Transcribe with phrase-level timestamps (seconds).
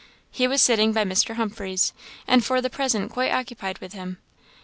[0.31, 1.35] He was sitting by Mr.
[1.35, 1.93] Humphreys,
[2.25, 4.17] and for the present quite occupied with him.